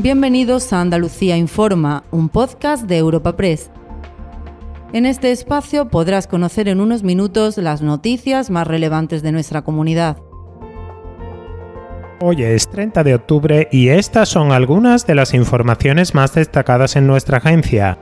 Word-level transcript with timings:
Bienvenidos 0.00 0.72
a 0.72 0.80
Andalucía 0.80 1.36
Informa, 1.36 2.04
un 2.12 2.28
podcast 2.28 2.84
de 2.84 2.98
Europa 2.98 3.36
Press. 3.36 3.68
En 4.92 5.06
este 5.06 5.32
espacio 5.32 5.88
podrás 5.88 6.28
conocer 6.28 6.68
en 6.68 6.80
unos 6.80 7.02
minutos 7.02 7.58
las 7.58 7.82
noticias 7.82 8.48
más 8.48 8.68
relevantes 8.68 9.24
de 9.24 9.32
nuestra 9.32 9.62
comunidad. 9.62 10.18
Hoy 12.20 12.44
es 12.44 12.68
30 12.68 13.02
de 13.02 13.16
octubre 13.16 13.68
y 13.72 13.88
estas 13.88 14.28
son 14.28 14.52
algunas 14.52 15.04
de 15.04 15.16
las 15.16 15.34
informaciones 15.34 16.14
más 16.14 16.32
destacadas 16.32 16.94
en 16.94 17.08
nuestra 17.08 17.38
agencia. 17.38 17.98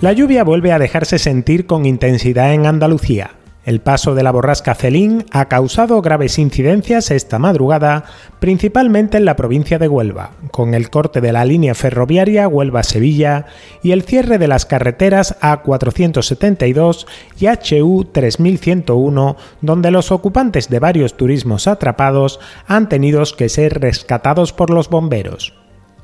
La 0.00 0.12
lluvia 0.12 0.44
vuelve 0.44 0.70
a 0.70 0.78
dejarse 0.78 1.18
sentir 1.18 1.66
con 1.66 1.86
intensidad 1.86 2.54
en 2.54 2.66
Andalucía. 2.66 3.37
El 3.68 3.82
paso 3.82 4.14
de 4.14 4.22
la 4.22 4.30
borrasca 4.30 4.74
Celín 4.74 5.26
ha 5.30 5.44
causado 5.48 6.00
graves 6.00 6.38
incidencias 6.38 7.10
esta 7.10 7.38
madrugada, 7.38 8.04
principalmente 8.38 9.18
en 9.18 9.26
la 9.26 9.36
provincia 9.36 9.78
de 9.78 9.88
Huelva, 9.88 10.30
con 10.52 10.72
el 10.72 10.88
corte 10.88 11.20
de 11.20 11.32
la 11.32 11.44
línea 11.44 11.74
ferroviaria 11.74 12.48
Huelva-Sevilla 12.48 13.44
y 13.82 13.90
el 13.90 14.04
cierre 14.04 14.38
de 14.38 14.48
las 14.48 14.64
carreteras 14.64 15.38
A472 15.42 17.04
y 17.38 17.46
HU 17.46 18.06
3101, 18.10 19.36
donde 19.60 19.90
los 19.90 20.12
ocupantes 20.12 20.70
de 20.70 20.78
varios 20.78 21.18
turismos 21.18 21.68
atrapados 21.68 22.40
han 22.66 22.88
tenido 22.88 23.22
que 23.36 23.50
ser 23.50 23.82
rescatados 23.82 24.54
por 24.54 24.70
los 24.70 24.88
bomberos. 24.88 25.52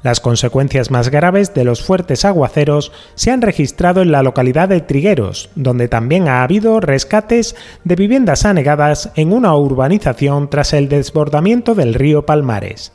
Las 0.05 0.21
consecuencias 0.21 0.91
más 0.91 1.09
graves 1.09 1.55
de 1.55 1.65
los 1.65 1.83
fuertes 1.83 2.27
aguaceros 2.27 2.93
se 3.15 3.31
han 3.31 3.41
registrado 3.41 4.03
en 4.03 4.13
la 4.13 4.23
localidad 4.23 4.69
de 4.69 4.83
Trigueros, 4.83 5.49
donde 5.55 5.89
también 5.89 6.29
ha 6.29 6.43
habido 6.43 6.79
rescates 6.79 7.57
de 7.85 7.97
viviendas 7.97 8.45
anegadas 8.45 9.09
en 9.17 9.33
una 9.33 9.57
urbanización 9.57 10.51
tras 10.51 10.75
el 10.75 10.91
desbordamiento 10.91 11.75
del 11.75 11.95
río 11.95 12.27
Palmares. 12.27 12.93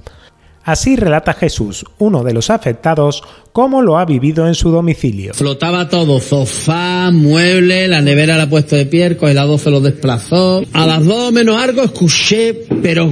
Así 0.64 0.98
relata 0.98 1.34
Jesús, 1.34 1.84
uno 1.98 2.24
de 2.24 2.32
los 2.32 2.52
afectados, 2.52 3.24
cómo 3.54 3.82
lo 3.82 3.98
ha 3.98 4.06
vivido 4.06 4.46
en 4.46 4.54
su 4.54 4.70
domicilio. 4.70 5.34
Flotaba 5.34 5.90
todo, 5.90 6.20
sofá, 6.20 7.10
mueble, 7.12 7.88
la 7.88 8.02
nevera 8.02 8.38
la 8.38 8.44
ha 8.44 8.50
puesto 8.52 8.76
de 8.76 8.86
pie, 8.86 9.08
el 9.08 9.18
congelador 9.18 9.58
se 9.58 9.72
lo 9.72 9.82
desplazó. 9.82 10.62
A 10.74 10.86
las 10.86 11.04
dos 11.04 11.34
menos 11.34 11.60
algo 11.60 11.82
escuché, 11.82 12.54
pero 12.84 13.12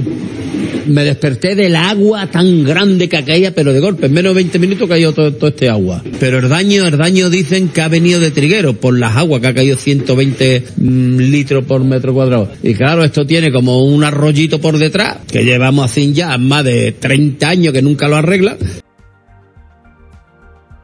me 0.88 1.04
desperté 1.04 1.54
del 1.54 1.76
agua 1.76 2.26
tan 2.26 2.64
grande 2.64 3.08
que 3.08 3.22
caía, 3.24 3.54
pero 3.54 3.72
de 3.72 3.80
golpe, 3.80 4.06
en 4.06 4.12
menos 4.12 4.30
de 4.30 4.42
20 4.42 4.58
minutos 4.58 4.88
cayó 4.88 5.12
todo, 5.12 5.32
todo, 5.32 5.48
este 5.48 5.68
agua. 5.68 6.02
Pero 6.18 6.38
el 6.38 6.48
daño, 6.48 6.86
el 6.86 6.96
daño 6.96 7.30
dicen 7.30 7.68
que 7.68 7.80
ha 7.80 7.88
venido 7.88 8.20
de 8.20 8.30
Triguero, 8.30 8.74
por 8.74 8.98
las 8.98 9.16
aguas, 9.16 9.40
que 9.40 9.48
ha 9.48 9.54
caído 9.54 9.76
120 9.76 10.64
mm, 10.76 11.16
litros 11.18 11.64
por 11.64 11.82
metro 11.84 12.14
cuadrado. 12.14 12.50
Y 12.62 12.74
claro, 12.74 13.04
esto 13.04 13.26
tiene 13.26 13.52
como 13.52 13.84
un 13.84 14.04
arroyito 14.04 14.60
por 14.60 14.78
detrás, 14.78 15.18
que 15.30 15.44
llevamos 15.44 15.90
así 15.90 16.12
ya 16.12 16.36
más 16.38 16.64
de 16.64 16.92
30 16.92 17.48
años 17.48 17.72
que 17.72 17.82
nunca 17.82 18.08
lo 18.08 18.16
arregla. 18.16 18.56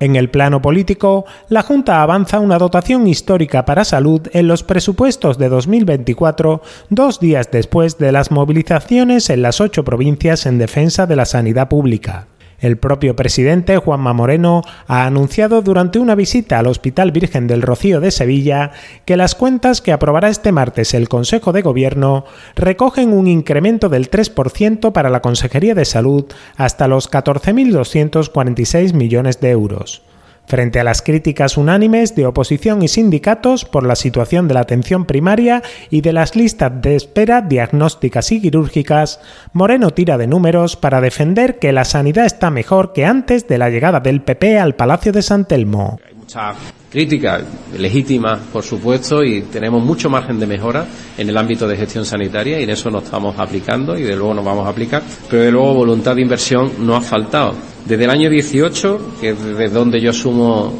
En 0.05 0.17
el 0.17 0.29
plano 0.29 0.61
político, 0.61 1.25
la 1.49 1.63
Junta 1.63 2.03
avanza 2.03 2.39
una 2.39 2.59
dotación 2.59 3.09
histórica 3.09 3.65
para 3.65 3.87
salud 3.87 4.21
en 4.35 4.49
los 4.49 4.63
presupuestos 4.63 5.39
de 5.39 5.49
2024, 5.49 6.61
dos 6.91 7.21
días 7.21 7.51
después 7.51 7.97
de 7.97 8.13
las 8.13 8.31
movilizaciones 8.31 9.31
en 9.31 9.41
las 9.41 9.63
ocho 9.63 9.83
provincias 9.83 10.45
en 10.45 10.59
defensa 10.59 11.07
de 11.07 11.17
la 11.17 11.25
sanidad 11.25 11.71
pública. 11.71 12.27
El 12.65 12.79
propio 12.79 13.15
presidente 13.15 13.77
Juanma 13.77 14.15
Moreno 14.15 14.63
ha 14.87 15.05
anunciado 15.05 15.61
durante 15.61 15.99
una 15.99 16.15
visita 16.15 16.59
al 16.59 16.67
Hospital 16.67 17.13
Virgen 17.13 17.47
del 17.47 17.61
Rocío 17.61 18.01
de 18.01 18.11
Sevilla 18.11 18.71
que 19.05 19.19
las 19.19 19.35
cuentas 19.35 19.83
que 19.83 19.93
aprobará 19.93 20.31
este 20.31 20.51
martes 20.51 20.95
el 20.95 21.11
Consejo 21.11 21.53
de 21.53 21.61
Gobierno 21.61 22.25
recogen 22.57 23.13
un 23.13 23.27
incremento 23.27 23.91
del 23.91 24.11
3% 24.11 24.93
para 24.93 25.11
la 25.11 25.21
Consejería 25.21 25.75
de 25.75 25.85
Salud 25.85 26.25
hasta 26.57 26.89
los 26.89 27.11
14.246 27.11 28.95
millones 28.95 29.41
de 29.41 29.51
euros. 29.51 30.01
Frente 30.47 30.79
a 30.79 30.85
las 30.85 31.01
críticas 31.01 31.57
unánimes 31.57 32.15
de 32.15 32.27
oposición 32.27 32.83
y 32.83 32.89
sindicatos 32.89 33.65
por 33.65 33.87
la 33.87 33.97
situación 33.97 34.47
de 34.47 34.55
la 34.55 34.61
atención 34.61 35.07
primaria 35.07 35.63
y 35.91 36.03
de 36.03 36.13
las 36.13 36.37
listas 36.37 36.71
de 36.83 36.97
espera 36.97 37.41
diagnósticas 37.41 38.31
y 38.31 38.43
quirúrgicas, 38.43 39.21
Moreno 39.55 39.91
tira 39.91 40.19
de 40.19 40.27
números 40.27 40.77
para 40.77 41.01
defender 41.01 41.59
que 41.59 41.73
la 41.73 41.85
sanidad 41.85 42.27
está 42.27 42.51
mejor 42.51 42.93
que 42.93 43.07
antes 43.07 43.49
de 43.49 43.57
la 43.57 43.71
llegada 43.71 44.01
del 44.01 44.21
PP 44.21 44.59
al 44.59 44.75
Palacio 44.75 45.13
de 45.13 45.23
San 45.23 45.47
Telmo. 45.47 45.99
Hay 46.07 46.15
mucha 46.15 46.53
crítica 46.91 47.41
legítima, 47.79 48.39
por 48.53 48.63
supuesto, 48.63 49.25
y 49.25 49.43
tenemos 49.43 49.83
mucho 49.83 50.11
margen 50.11 50.39
de 50.39 50.47
mejora 50.47 50.87
en 51.17 51.29
el 51.29 51.37
ámbito 51.39 51.67
de 51.67 51.77
gestión 51.77 52.05
sanitaria 52.05 52.61
y 52.61 52.65
en 52.65 52.71
eso 52.71 52.91
nos 52.91 53.05
estamos 53.05 53.39
aplicando 53.39 53.99
y 53.99 54.03
de 54.03 54.15
luego 54.15 54.35
nos 54.35 54.45
vamos 54.45 54.67
a 54.67 54.71
aplicar, 54.71 55.03
pero 55.31 55.43
de 55.43 55.51
luego 55.51 55.75
voluntad 55.75 56.15
de 56.15 56.23
inversión 56.23 56.71
no 56.81 56.95
ha 56.95 57.01
faltado. 57.01 57.74
Desde 57.87 58.05
el 58.05 58.11
año 58.11 58.31
18, 58.31 59.17
que 59.21 59.31
es 59.31 59.45
desde 59.45 59.69
donde 59.69 60.01
yo 60.01 60.11
asumo 60.11 60.73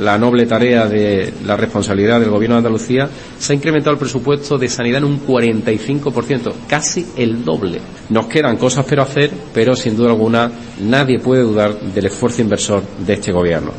la 0.00 0.16
noble 0.16 0.46
tarea 0.46 0.86
de 0.86 1.32
la 1.44 1.56
responsabilidad 1.56 2.20
del 2.20 2.30
Gobierno 2.30 2.56
de 2.56 2.60
Andalucía, 2.60 3.08
se 3.38 3.52
ha 3.52 3.56
incrementado 3.56 3.92
el 3.92 3.98
presupuesto 3.98 4.56
de 4.56 4.68
sanidad 4.68 4.98
en 4.98 5.04
un 5.04 5.26
45%, 5.26 6.52
casi 6.66 7.06
el 7.16 7.44
doble. 7.44 7.80
Nos 8.08 8.26
quedan 8.26 8.56
cosas 8.56 8.86
por 8.86 9.00
hacer, 9.00 9.30
pero 9.52 9.76
sin 9.76 9.96
duda 9.96 10.10
alguna 10.10 10.50
nadie 10.80 11.18
puede 11.18 11.42
dudar 11.42 11.78
del 11.78 12.06
esfuerzo 12.06 12.42
inversor 12.42 12.82
de 13.04 13.12
este 13.12 13.32
Gobierno. 13.32 13.72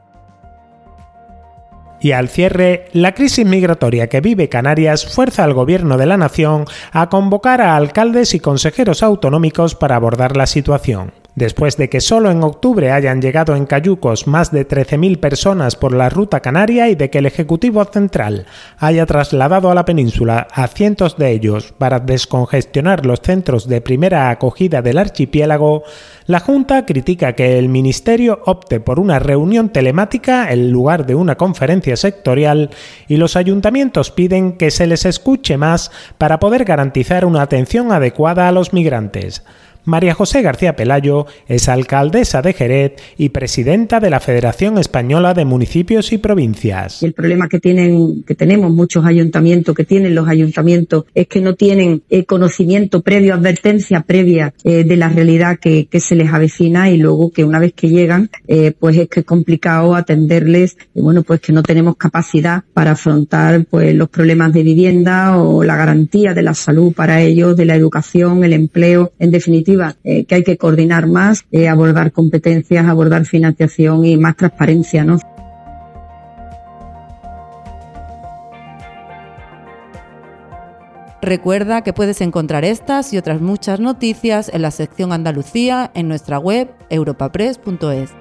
Y 2.02 2.14
al 2.14 2.30
cierre, 2.30 2.86
la 2.94 3.14
crisis 3.14 3.46
migratoria 3.46 4.08
que 4.08 4.22
vive 4.22 4.48
Canarias 4.48 5.06
fuerza 5.06 5.44
al 5.44 5.54
Gobierno 5.54 5.98
de 5.98 6.06
la 6.06 6.18
Nación 6.18 6.66
a 6.92 7.10
convocar 7.10 7.62
a 7.62 7.76
alcaldes 7.76 8.34
y 8.36 8.40
consejeros 8.40 9.04
autonómicos 9.04 9.76
para 9.76 9.98
abordar 9.98 10.38
la 10.38 10.46
situación. 10.46 11.12
Después 11.36 11.78
de 11.78 11.90
que 11.90 12.02
solo 12.02 12.32
en 12.32 12.44
octubre 12.44 12.92
hayan 12.92 13.22
llegado 13.22 13.56
en 13.56 13.66
Cayucos 13.66 14.28
más 14.28 14.52
de 14.52 14.68
13.000 14.68 15.20
personas 15.20 15.76
por 15.76 15.94
la 15.94 16.10
ruta 16.10 16.42
canaria 16.42 16.90
y 16.90 16.96
de 16.96 17.10
que 17.10 17.20
el 17.20 17.28
Ejecutivo 17.28 17.86
Central 17.86 18.46
haya 18.78 19.06
trasladado 19.06 19.70
a 19.72 19.76
la 19.76 19.86
península 19.86 20.48
a 20.52 20.68
cientos 20.68 21.18
de 21.18 21.32
ellos 21.32 21.74
para 21.78 22.00
descongestionar 22.00 23.06
los 23.06 23.22
centros 23.22 23.68
de 23.68 23.80
primera 23.80 24.32
acogida 24.32 24.82
del 24.82 24.98
archipiélago, 24.98 25.84
la 26.26 26.40
Junta 26.40 26.86
critica 26.86 27.34
que 27.34 27.58
el 27.58 27.70
Ministerio 27.70 28.42
opte 28.46 28.80
por 28.80 29.00
una 29.00 29.20
reunión 29.20 29.70
telemática 29.70 30.52
en 30.52 30.72
lugar 30.72 31.06
de 31.06 31.16
una 31.16 31.36
conferencia 31.36 31.96
sectorial 31.96 32.72
y 33.08 33.18
los 33.18 33.36
ayuntamientos 33.36 34.12
piden 34.12 34.58
que 34.58 34.72
se 34.72 34.88
les 34.88 35.06
escuche 35.06 35.58
más 35.58 35.92
para 36.18 36.40
poder 36.40 36.66
garantizar 36.66 37.24
una 37.24 37.44
atención 37.44 37.92
adecuada 37.92 38.48
a 38.48 38.52
los 38.52 38.74
migrantes. 38.74 39.44
María 39.90 40.14
José 40.14 40.42
García 40.42 40.76
Pelayo 40.76 41.26
es 41.48 41.68
alcaldesa 41.68 42.42
de 42.42 42.54
Jerez 42.54 42.94
y 43.18 43.30
presidenta 43.30 44.00
de 44.00 44.12
la 44.12 44.20
Federación 44.20 44.78
Española 44.78 45.34
de 45.34 45.46
Municipios 45.46 46.14
y 46.14 46.20
Provincias. 46.20 47.02
El 47.02 47.14
problema 47.14 47.50
que 47.50 47.60
tienen, 47.60 48.24
que 48.24 48.36
tenemos 48.36 48.72
muchos 48.72 49.04
ayuntamientos, 49.06 49.76
que 49.76 49.86
tienen 49.86 50.14
los 50.14 50.28
ayuntamientos, 50.28 51.06
es 51.16 51.28
que 51.28 51.42
no 51.42 51.56
tienen 51.56 52.04
eh, 52.10 52.26
conocimiento 52.26 53.02
previo, 53.02 53.34
advertencia 53.34 54.02
previa 54.02 54.54
eh, 54.64 54.84
de 54.84 54.96
la 54.96 55.10
realidad 55.10 55.58
que, 55.60 55.88
se 56.00 56.16
les 56.16 56.32
avecina 56.32 56.90
y 56.90 56.98
luego 56.98 57.32
que 57.32 57.44
una 57.44 57.60
vez 57.60 57.74
que 57.74 57.90
llegan, 57.90 58.30
eh, 58.48 58.72
pues 58.78 58.96
es 58.96 59.10
que 59.10 59.20
es 59.22 59.26
complicado 59.26 59.96
atenderles 59.96 60.78
y 60.96 61.02
bueno, 61.02 61.24
pues 61.24 61.42
que 61.42 61.52
no 61.52 61.62
tenemos 61.62 61.98
capacidad 61.98 62.64
para 62.74 62.92
afrontar 62.92 63.66
pues 63.66 63.94
los 63.94 64.08
problemas 64.08 64.54
de 64.54 64.64
vivienda 64.64 65.38
o 65.38 65.64
la 65.64 65.76
garantía 65.76 66.34
de 66.34 66.44
la 66.44 66.54
salud 66.54 66.94
para 66.94 67.22
ellos, 67.22 67.58
de 67.58 67.66
la 67.66 67.76
educación, 67.76 68.44
el 68.46 68.54
empleo, 68.54 69.12
en 69.20 69.32
definitiva 69.32 69.79
eh, 70.04 70.26
que 70.26 70.36
hay 70.36 70.44
que 70.44 70.58
coordinar 70.58 71.08
más, 71.08 71.46
eh, 71.52 71.68
abordar 71.68 72.12
competencias, 72.12 72.86
abordar 72.86 73.26
financiación 73.26 74.06
y 74.06 74.18
más 74.18 74.36
transparencia, 74.36 75.04
¿no? 75.04 75.18
Recuerda 81.22 81.82
que 81.82 81.92
puedes 81.92 82.22
encontrar 82.22 82.64
estas 82.64 83.14
y 83.14 83.18
otras 83.18 83.42
muchas 83.42 83.80
noticias 83.80 84.50
en 84.54 84.62
la 84.62 84.72
sección 84.72 85.12
Andalucía 85.12 85.92
en 85.94 86.08
nuestra 86.08 86.40
web 86.40 86.70
europapress.es. 86.90 88.12